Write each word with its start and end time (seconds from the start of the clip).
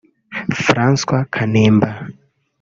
Francois 0.65 1.25
Kanimba 1.35 1.89